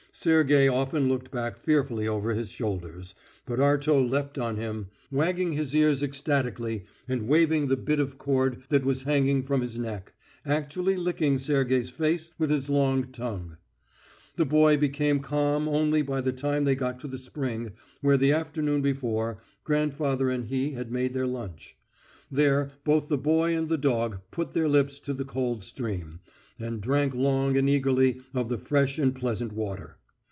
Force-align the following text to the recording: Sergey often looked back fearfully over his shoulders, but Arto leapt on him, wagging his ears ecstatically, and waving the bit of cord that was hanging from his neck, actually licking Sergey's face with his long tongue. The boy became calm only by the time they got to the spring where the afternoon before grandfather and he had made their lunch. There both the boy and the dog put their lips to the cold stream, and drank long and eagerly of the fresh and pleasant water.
Sergey 0.13 0.67
often 0.67 1.07
looked 1.07 1.31
back 1.31 1.57
fearfully 1.57 2.05
over 2.05 2.33
his 2.33 2.51
shoulders, 2.51 3.15
but 3.45 3.59
Arto 3.59 4.07
leapt 4.07 4.37
on 4.37 4.57
him, 4.57 4.87
wagging 5.09 5.53
his 5.53 5.73
ears 5.73 6.03
ecstatically, 6.03 6.83
and 7.07 7.29
waving 7.29 7.67
the 7.67 7.77
bit 7.77 7.97
of 7.99 8.17
cord 8.17 8.61
that 8.67 8.83
was 8.83 9.03
hanging 9.03 9.41
from 9.41 9.61
his 9.61 9.79
neck, 9.79 10.11
actually 10.45 10.97
licking 10.97 11.39
Sergey's 11.39 11.89
face 11.89 12.29
with 12.37 12.49
his 12.49 12.69
long 12.69 13.05
tongue. 13.13 13.55
The 14.35 14.45
boy 14.45 14.75
became 14.75 15.21
calm 15.21 15.69
only 15.69 16.01
by 16.01 16.19
the 16.19 16.33
time 16.33 16.65
they 16.65 16.75
got 16.75 16.99
to 16.99 17.07
the 17.07 17.17
spring 17.17 17.71
where 18.01 18.17
the 18.17 18.33
afternoon 18.33 18.81
before 18.81 19.37
grandfather 19.63 20.29
and 20.29 20.43
he 20.47 20.71
had 20.71 20.91
made 20.91 21.13
their 21.13 21.25
lunch. 21.25 21.77
There 22.29 22.71
both 22.83 23.07
the 23.07 23.17
boy 23.17 23.57
and 23.57 23.69
the 23.69 23.77
dog 23.77 24.19
put 24.29 24.51
their 24.51 24.67
lips 24.67 24.99
to 24.99 25.13
the 25.13 25.25
cold 25.25 25.63
stream, 25.63 26.19
and 26.59 26.81
drank 26.81 27.15
long 27.15 27.55
and 27.55 27.69
eagerly 27.69 28.21
of 28.33 28.49
the 28.49 28.57
fresh 28.57 28.99
and 28.99 29.15
pleasant 29.15 29.53
water. 29.53 29.95